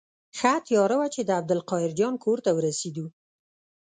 ښه 0.37 0.53
تیاره 0.67 0.95
وه 0.99 1.07
چې 1.15 1.21
د 1.25 1.29
عبدالقاهر 1.39 1.91
جان 1.99 2.13
کور 2.23 2.37
ته 2.45 2.51
ورسېدو. 2.53 3.05